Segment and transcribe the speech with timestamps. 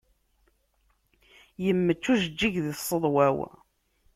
[1.63, 3.37] Yemmečč ujeǧǧig di tseḍwa-w.